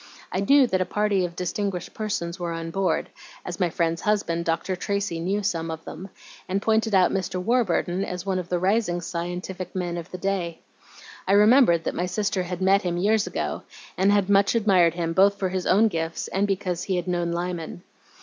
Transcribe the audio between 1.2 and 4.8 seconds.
of distinguished persons were on board, as my friend's husband, Dr.